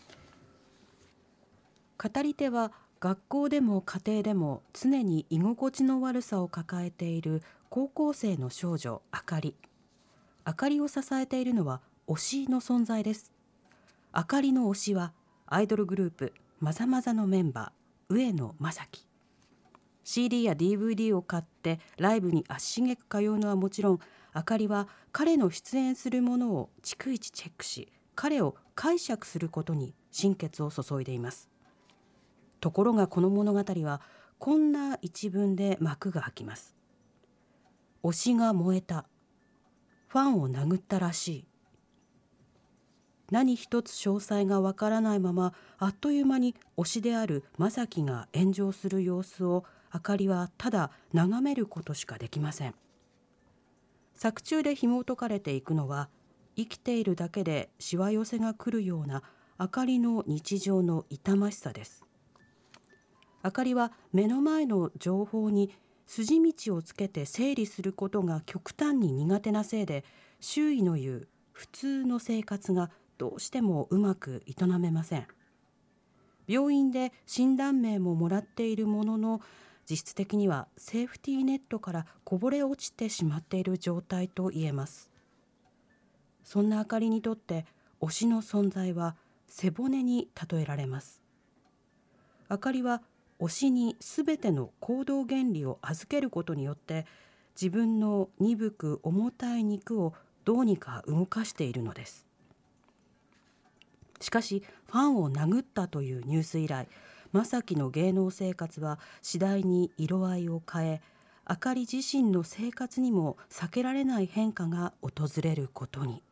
[1.96, 9.54] 語り手は学校でも家庭でも常に居心地の悪さを抱えている高校生の少女あかり
[10.44, 13.32] あかりを支えているのは推しの存在です
[14.12, 15.12] あかりの推しは
[15.46, 19.06] アイドルグループまざまざのメンバー上野正樹。
[20.02, 23.98] CD や DVD を買ってライブに足しげく通うのはもちろん
[24.32, 31.48] あかりは彼の出演するものを逐一チェックし彼を解釈することに心血を注いでいます。
[32.60, 34.00] ところがこの物語は
[34.38, 36.74] こんな一文で幕が開きます。
[38.02, 39.06] 推しが燃えた。
[40.08, 41.49] ファンを殴ったらしい。
[43.30, 52.74] 何一つ詳細がわからないままあっという間に推しである正樹が炎上する様子をあかりはただ眺めることしかできません。
[54.14, 56.10] 作中で紐解かれていくのは
[56.56, 59.22] 生きているだけでしわ寄せが来るような
[59.56, 62.04] あかりの日常の痛ましさです。
[63.42, 65.72] あかりは目の前の情報に
[66.06, 70.04] 筋道をつけて整理することが極端に苦手なせいで
[70.40, 75.26] 周囲の言う普通の生活がどうしてもうまく営めません。
[76.46, 79.42] 病院で診断名ももらっているものの
[79.88, 85.10] 実質的にはセーフティーネットからこぼれ落ちてしまっている状態と言えます。
[86.44, 87.66] そんなあかりにとって
[88.00, 89.16] 推しの存在は
[89.48, 91.20] 背骨に例えられます。
[92.48, 93.02] あかりは
[93.38, 97.04] 推しにすべての行動原理を預けることによって
[97.54, 100.14] 自分の鈍く重たい肉を
[100.46, 102.29] どうにか動かしているのです。
[104.20, 106.88] しかしファンを殴ったというニュース以来
[107.32, 111.00] 正樹の芸能生活は次第に色合いを変え
[111.44, 116.22] あかり自身の生活にも避けられない変化が訪れることに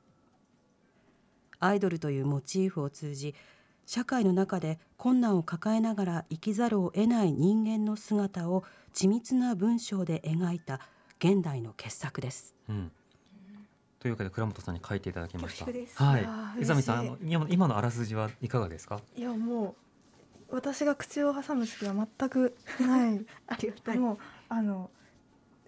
[1.61, 3.35] アイドルというモチーフを通じ
[3.87, 10.81] 社会の中で困難を抱えながら生きざるを得ない人間の姿を緻密な文章で描いた
[11.18, 12.55] 現代の傑作です。
[12.68, 12.92] うん
[14.01, 15.65] というわけで倉本さんに書いていただきました。
[16.05, 16.23] はい。
[16.61, 19.01] 宇佐美さん、あ嬉しの今今のあらすじはいかがですか？
[19.17, 19.75] いやも
[20.51, 23.27] う私が口を挟む隙は全く ない。
[23.49, 23.99] ありがたい。
[23.99, 24.91] もうあの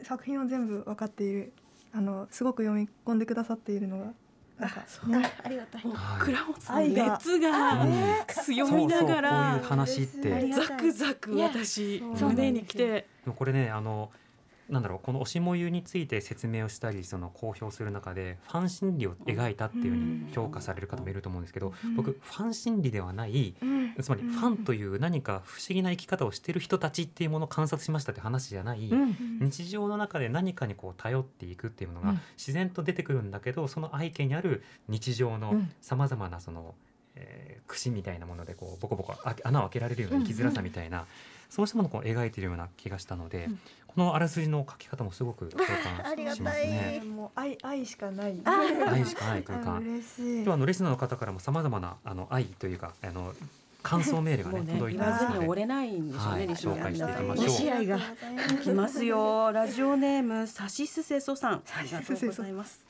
[0.03, 1.53] 作品を全部分かっている
[1.93, 4.13] あのすごく読み込んでくださっているのが
[4.59, 5.33] なんかね。
[5.43, 5.83] ありがたい。
[5.83, 6.21] はい。
[6.23, 7.93] 倉本さん熱がうん。
[8.45, 10.53] 強みながそうそうこういうら話って。
[10.53, 13.09] ザクザク私そう胸に来て。
[13.27, 14.13] もこれね、あの。
[14.71, 21.97] なんだろうこの推しもゆについて説明をしたりその公表する中でファン心理を描いたっていうふうに評価される方もいると思うんですけど、うん。
[21.97, 23.95] 僕ファン心理ではないうん。
[24.01, 29.17] つまりファンという何か不思議な生き方をしている人たちっていうものを観察しましたって話じゃない、うん。
[29.41, 32.21] 日常の中で何かにこう頼っていくっていうのがうん。
[32.37, 35.73] 自然と出てくるんだけど、その背景にある日常のうん。
[35.81, 36.75] さまざまなその、
[37.17, 41.07] えー串みたいなものでこうボコボコあ穴を開けられるような生きづらさみたいな、
[41.49, 43.61] そうしたものをこう描いているような気がしたので、うん
[43.95, 45.63] このあらすじの書き方もすごく共
[46.05, 47.03] ありが感しますね。
[47.05, 48.41] もう愛愛しかない。
[48.45, 49.79] 愛しかない空あ間。
[49.81, 50.35] 嬉しい。
[50.37, 53.35] 今日はあのリスナーの方からもさまざまなあの愛というかあの
[53.83, 55.47] 感想メールがねね届いてますので。
[55.49, 56.49] 折れないんでしょうはい。
[56.49, 57.87] 紹介していきましょう押し合い。
[57.87, 58.01] がい
[58.63, 61.63] きますよラジオネームさしすせそさん。
[61.77, 62.81] ありがとうございます。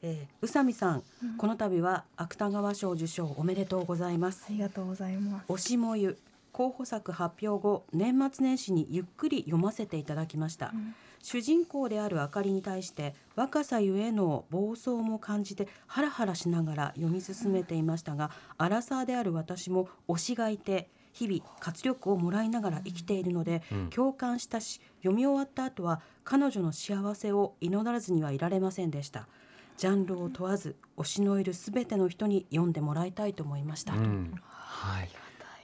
[0.00, 1.02] えー、宇佐美さん、
[1.38, 4.44] この度は芥川賞受賞おめでとうございます。
[4.48, 5.52] ありがとうございます。
[5.52, 6.16] 推しもゆ
[6.58, 10.92] 候補作発表後年末年始にゆっくり読ませていただきました、うん。
[11.22, 23.90] 主人公であるあかりに対して若さゆえの暴走も感じてハラハラしながら読み進めていましたが、アラサーである私も推しがいて日々活力をもらいながら生きているので、うん。
[23.90, 29.28] 共感したし読み終わった後は彼女の幸せを祈らずにはいられませんでした。
[29.76, 34.34] ジャンルを問わず推しのいるすべての人に読んでもらいたいと思いました、うん。
[34.42, 35.08] はい、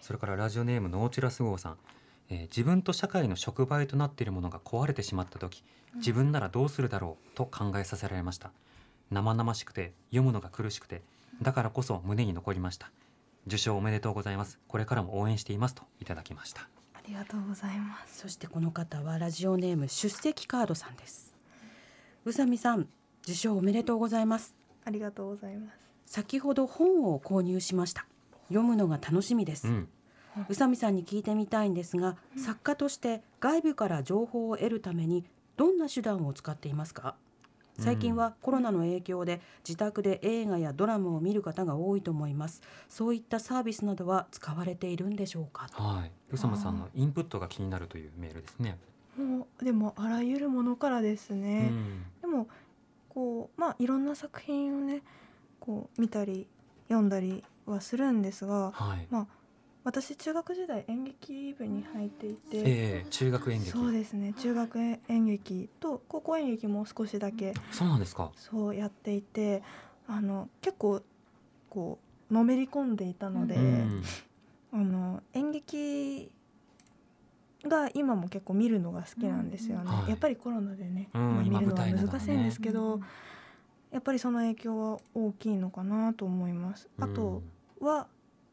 [0.04, 1.76] それからラジオネームノーチュラス号さん、
[2.28, 5.64] えー自分と社会の触媒となっているものが壊れてしまった時
[5.94, 8.50] 自分ならどうするだろうと考えさせられました。
[9.10, 11.00] 生々しくて読むのが苦しくて
[11.40, 12.90] だからこそ胸に残りました。
[13.46, 14.58] 受賞おめでとうございます。
[14.68, 16.68] これからも応援していますといただきました。
[16.92, 18.18] ありがとうございます。
[18.20, 21.34] そしてこの方はラジオネーム出席カードさんです。
[22.26, 22.88] 宇佐美さん
[23.22, 24.54] 受賞おめでとうございます。
[24.84, 25.78] ありがとうございます。
[26.04, 28.06] 先ほど本を購入しました
[28.48, 29.88] 読むのが楽しみです、うん。
[30.48, 35.24] 宇佐美さんに聞いてみたいんですが、作家として外部から情報を得るために
[35.56, 37.14] どんな手段を使っていますか？
[37.76, 42.62] 最近はコロナの影響で自宅で映画やドラマを見る方が多いと思います。
[42.88, 45.68] そういったサービスなどは使われているんでしょうか？
[45.72, 46.12] はい。
[46.30, 48.78] 宇佐間さんのインプットが気になるというメールですね、
[49.18, 52.04] もうでもあらゆるものからですうね、ん。
[52.20, 52.46] でも
[53.08, 55.02] こうまあいろんな作品をね
[55.58, 56.46] こう見たり
[56.88, 59.26] 読んだりはするんですがはい、まあ
[59.84, 63.70] 私中学時代演劇部に入っていて、えー、中学演劇。
[63.70, 64.32] そうですね。
[64.38, 68.32] 中学演劇と高校演劇も少しだけそうなんですか。
[68.34, 69.62] そうやっていて
[70.08, 71.02] あの結構
[71.68, 71.98] こ
[72.30, 74.02] うのめり込んでいたので、うん。
[74.72, 76.32] あの演劇
[77.62, 80.10] が今も結構見るのが好きなんですよね、はい。
[80.10, 83.00] やっぱりコロナでね、うんまあ見るのは難しいんですけど、
[83.92, 86.88] やっぱりその影響は大きいのかなと思います。
[86.98, 87.42] あと
[87.84, 88.06] は、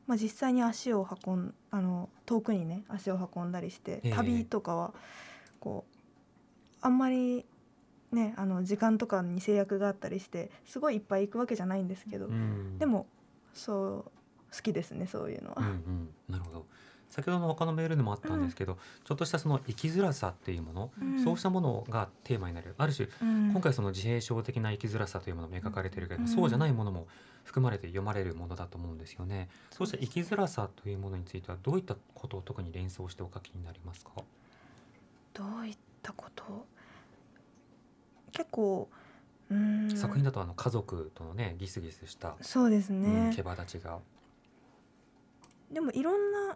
[0.08, 4.12] まあ、実際に足を運んあの遠くにね足を運んだりして、ええ。
[4.12, 4.94] 旅とかは
[5.60, 5.98] こう
[6.82, 7.46] あんまり
[8.12, 12.78] ねあの時間とかに制約があったりしてすごいいっぱい行くわけじゃないんですけど、うん。
[12.78, 13.08] でも
[13.54, 15.56] そう好きですねそういうのは。
[15.60, 16.66] うんうん、なるほど
[17.12, 21.24] 先ほどの他のメールでもあったんですけど、ちょっとしたその生きづらさっていうもの、うん。
[21.24, 23.52] そうしたものがテーマになるある種うん。
[23.52, 27.08] 今回その自閉症的な生きづらさというものも描かれているけれどそうじゃないものも
[27.44, 29.50] 含まれて読まれるものだと思うんですよね。
[29.72, 34.12] そうした生きづらさというものについてはどういったことを特に連想してお書きになりますか？
[35.34, 36.66] どういったこと？
[38.32, 38.90] 結構
[39.96, 44.00] 作品だとあの家族とのねギスギスした、そうですうんね、毛羽立ちが、
[45.70, 46.56] でもいろんな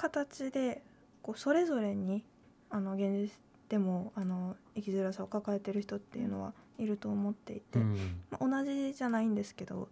[0.00, 0.82] 形で
[1.22, 2.24] こうそれぞれに
[2.70, 3.32] あの現実
[3.68, 8.20] でもあの生きづらさを抱えてる人っていうのはいると思っていて、うん。
[8.30, 9.88] まあ、同じじゃないんですけど、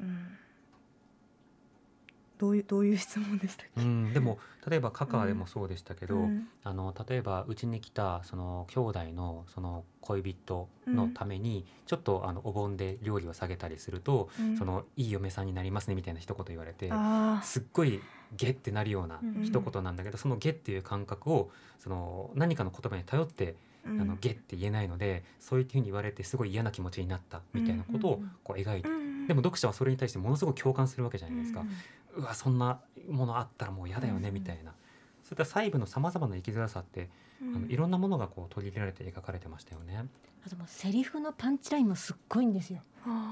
[0.00, 0.26] うん、
[2.38, 6.48] どういうどういう質問でしたっけ、うん、でも例えばカカでもそうでしたけど、うん。
[6.64, 14.56] あの例えばうちに来たその兄弟のその恋人のためにちょっとあのお盆で料理を下げたりすると、うん。
[14.56, 18.02] そのいい嫁さんになりますねみたいな一言言われてあすっごい
[18.36, 31.62] ゲってなるようなうん一言なんだけど、そのゲっていう感覚をその何かの言葉に頼って、あのゲって言えないのでそういうふうに言われてすごい嫌な気持ちになったみたいなことをこう描いて、うんでも読者はそれに対してものすごく共感するわけじゃないですか。
[32.16, 34.34] うわそんなものあったらもう嫌だよねうん。
[34.34, 34.72] みたいな、
[35.28, 37.10] そういった細部のさまざまな生きづらさって、
[37.42, 37.56] うん。
[37.56, 40.06] あのいろんなものがこう取り入れられて描かれてましたよね。
[40.46, 42.80] あともうセリフのパンチラインもすっごいんですよ。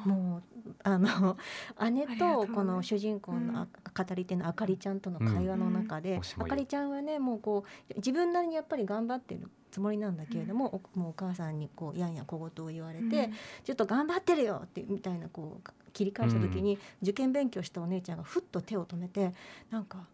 [0.05, 1.39] もうあの
[1.91, 3.69] 姉とこの主人公のあ
[4.05, 6.17] 語り手のあかりちゃんとの会話の中で、うん。
[6.17, 6.43] うん。
[6.43, 13.31] あかりちゃんはねもうこう自分なりにやっぱり頑張ってるつもりなんだけれども、おもうお母さんにこうやんや小言を言われて、
[13.65, 19.35] ちょっと頑張ってるよってみたいなこう切り返した時に、受験勉強したお姉ちゃんがふっと手を止めて
[19.71, 20.05] なんかが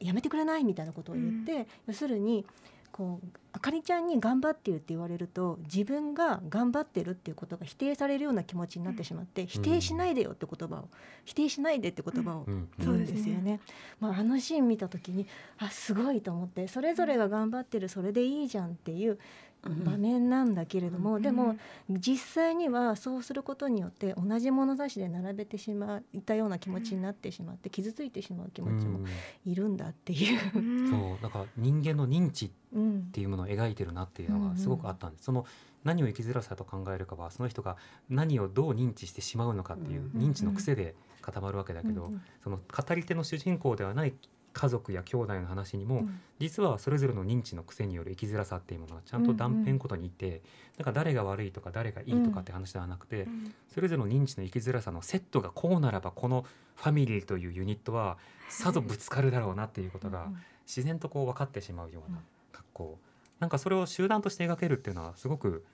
[0.00, 2.44] やめてくれないみたいなことを言って、要するに
[2.92, 10.88] こうあかりちゃんに頑張ってるって言われると自分が頑張ってるっていうことが否定されるような気持ちになってしまって、否定しないでよって言葉を
[11.24, 12.68] 否定しないでって言葉をうん。
[12.78, 13.60] 言うんですよね。
[13.98, 15.26] まあ、あのシーン見た時に
[15.58, 19.18] あすごいと思ってそれぞれが頑張ってるそれでいいじゃんっていう
[19.62, 21.56] 場面なんだけれども、でも
[21.88, 29.06] 実際にはそうすることによって同じ物差しで並べてしまったような気持ちになってしまって傷ついてしまう気持ちもうん。
[29.50, 30.58] いるんだっていう。
[30.58, 35.24] う んそうだから人間の認知っうんていうものを描いてるなっていうのがすごくあったんです。
[35.24, 35.46] その
[35.84, 37.76] 何を生きづらさと考えるかはその人が
[38.08, 40.20] 何をどう認知してしまうのかっていううん。
[40.22, 44.14] 認知の癖で固まるわけだけど、うんうんその語り手の主人公ではない
[44.52, 46.20] 家族や兄弟の話にも、うん。
[46.38, 50.42] 実はそれぞれの認知の癖による生きづらさっていうものがちゃんと断片ごとにいて、
[50.76, 53.54] だから誰が悪いとか誰がいいとかって話ではなくて、うん。
[53.72, 56.44] それぞれの認知の生きづらさのセットがこうならばこの
[56.76, 60.28] ファミリーというユニットはさぞぶつかるだろうなっていうことが
[60.66, 62.18] 自然とこう分かってしまうような
[62.52, 62.98] 格好。
[63.40, 65.64] なんかそれを集団として描けるっていうのはすごく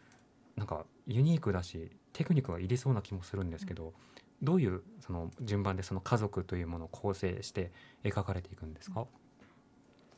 [0.56, 3.92] なんかユニークだしテクニックがいりそうな気もするんですけど、
[4.42, 7.72] どういうその順番でその家族というものを構成して
[8.04, 9.06] 描かれていくんですか、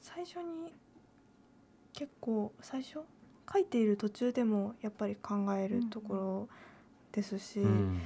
[0.01, 0.73] 最初に
[1.93, 3.01] 結構最初
[3.53, 6.49] 書いている途中でもやっぱり考えるところ
[7.13, 8.01] ですし、うん。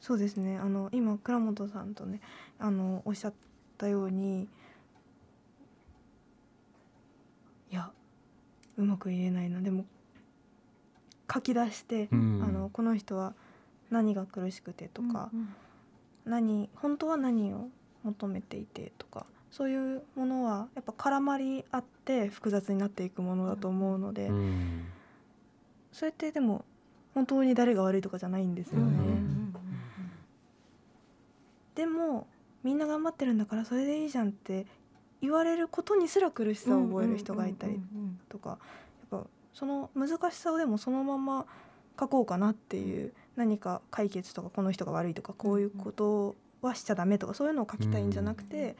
[0.00, 0.56] そうですね。
[0.56, 2.20] あの今倉本さんとね
[2.58, 3.34] あのおっしゃっ
[3.76, 4.48] たように
[7.70, 7.90] いや
[8.78, 9.60] うまく言えないな。
[9.60, 9.84] でも
[11.32, 12.42] 書き出して、うん。
[12.42, 13.34] あのこの人は
[13.90, 15.48] 何が苦しくてとか、うん
[16.24, 17.68] 何本当は何を
[18.04, 24.86] 求めていてとかそういうものはやっぱ絡まり合って複雑になっていくものだと思うので、うん。
[25.92, 26.64] それってでも
[27.14, 28.84] 本当に誰が悪いとかじゃないんですよね。
[28.84, 29.54] うん。
[31.74, 32.28] でも
[32.62, 34.66] みんな頑張ってるんだからそれでいいじゃんって
[35.20, 37.80] 言われることにすら苦しさを覚える人がいたり
[38.28, 41.46] とかやっぱその難しさをでもそのまま
[41.98, 48.76] 書こうかなっていう何か解決とかこの人が悪いとかこういうことはしちゃダメとかそういうのを書きたいんじゃなくて、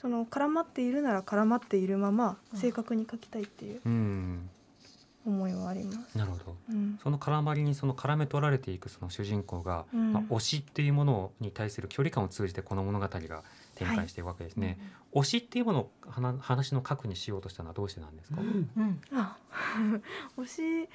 [0.00, 4.50] その絡まっているなら絡まっているまま正確に書きたいっていううん。
[5.26, 6.18] 思いはあります。
[6.18, 6.56] なるほど。
[6.70, 6.98] うん。
[7.02, 10.12] その絡まりにその絡め取られていくその主人公が、うん。
[10.12, 13.42] まあ、推しっていうものに対する距離感を通じてこの物語が
[13.74, 14.78] 展開していくわけですね。
[15.14, 19.00] 推しっていうものを話話の核にしようとしたのはどうしてなんですか、うん。
[19.12, 19.36] あ
[20.36, 20.88] 推し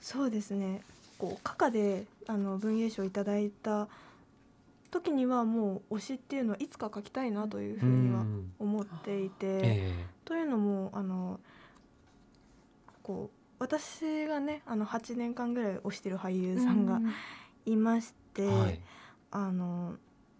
[0.00, 0.82] そうですね
[1.22, 3.86] こうカカであの文芸賞をいただいた
[4.90, 8.52] 時にはもう推しっていうのはいつか書きたいなというふうにはん。
[8.58, 11.38] 思っていて、えというのもあの
[13.04, 17.00] こう私がねあの8年間ぐらい推してる俳優さんが
[17.66, 18.80] いまして、えはい。
[19.30, 19.94] あの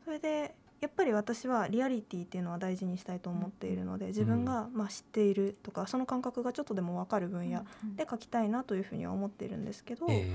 [0.04, 7.64] それでやっぱり私はリアリティっていうのは大事にしたいと思っているので自分がまあ知っているとかその感覚がちょっとでも分かる分野
[7.94, 10.28] で書きたいなというふうには思っているんですけど、え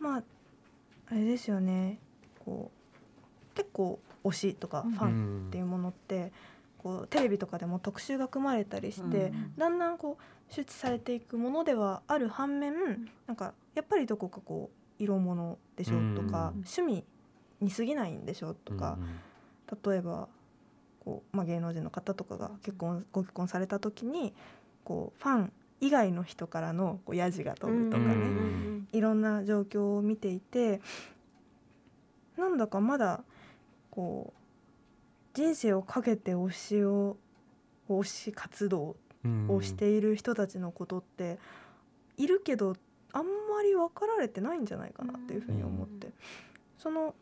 [0.00, 0.22] まあ
[1.10, 1.98] あれですよね。
[2.44, 2.70] こ
[3.52, 6.32] う結構推しとかフえァンっていうものって、
[6.78, 9.54] こうテレビとかでも特集が組まれたりして、うん。
[9.56, 12.74] だんだんこう周知されていくものではある反面、
[13.26, 16.64] なんかやっぱりどこかこう色物でしょとか、うん。
[16.66, 17.04] 趣味
[17.60, 18.98] に過ぎないんでしょとか、
[19.84, 20.28] 例えば
[21.04, 24.34] こう、まあ、芸能人の方とかが結婚ご結婚された時に
[24.84, 28.60] こうファン以外の人からのこうヤジが飛ぶとかね、うん
[28.92, 30.80] いろんな状況を見ていて
[32.36, 33.22] なんだかまだ
[33.88, 34.40] こう
[35.32, 37.16] 人生をかけて推しを
[37.88, 39.50] 推し活動うん。
[39.50, 41.38] をしている人たちのことって
[42.16, 42.74] いるけど
[43.12, 46.08] あんまり分かられてないんじゃないかなっていうふうに思って、
[46.78, 47.14] その、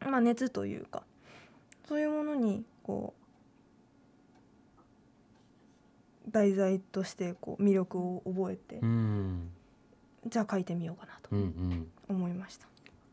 [0.00, 1.02] まあ、熱というか
[1.88, 3.12] そういうものにこ
[6.19, 9.50] う題材としてこう魅力を覚えて、うん。
[10.26, 11.86] じゃあ書いてみようかなとうんうん。
[12.08, 12.66] 思いました。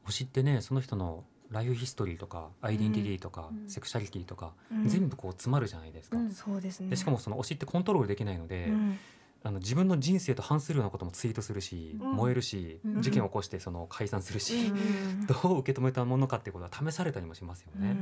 [0.06, 3.70] 推しってねその人のライフヒストリーとかアイデンティティとか、うん。
[3.70, 4.88] セクシャリティとか、うん。
[4.88, 6.32] 全部こう詰まるじゃないですか、うん。
[6.32, 6.90] そうですね。
[6.90, 8.98] でしかもその推しってコントロールできないので、うん。
[9.44, 12.12] あの自分の人生と反するようなこともツイートするし、うん。
[12.14, 13.02] 燃えるし、うん。
[13.02, 15.26] 事件を起こしてその解散するし、うん。
[15.28, 17.96] どう受け止めたものかっていうことは試されたりもしますよね。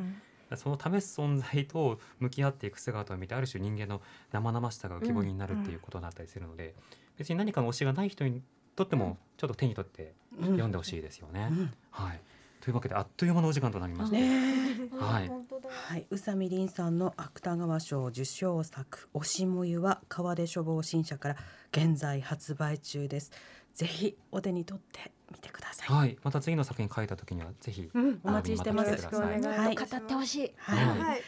[0.55, 6.75] その試す存在と向き合っていく姿を見てある種人間の生々しさが浮き彫りになるっていうことだったりするので、
[7.17, 8.41] 別に何かの推しがない人に
[8.75, 11.47] とってもちょっと手に取って読んでほしいですよね。
[11.51, 11.73] うん。
[11.91, 12.21] はい、
[12.61, 14.17] というわけであっという間のお時間となりました。
[14.17, 14.55] ね
[14.99, 15.27] はい。
[15.27, 15.69] 本当だ。
[15.69, 21.37] はい、宇佐美凛さんの芥川賞受賞作「推しもゆ」は川出書房新社から
[21.71, 23.31] 現在発売中です。
[23.75, 25.93] ぜひお手に取ってみてください。
[25.93, 28.89] はい、また次の作品書いた時にはぜひ、うん、お待ちしてます。
[28.89, 29.59] よろしくお願いします。
[29.59, 29.75] はい。
[29.75, 30.53] 語ってほしい。
[30.57, 30.99] はい。
[30.99, 31.21] はい。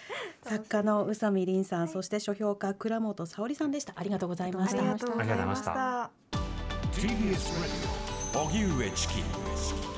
[0.43, 3.93] 作家の宇佐美凛さん、そして書評家倉本沙織さんでした。
[3.97, 4.79] ありがとうございました。
[4.79, 6.37] ありがとうございましあた。
[6.93, 7.11] TBS
[7.61, 9.13] Radio 荻上チキ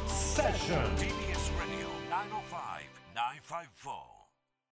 [0.08, 1.90] セッション TBS Radio.
[2.10, 2.80] 905
[3.16, 4.09] 954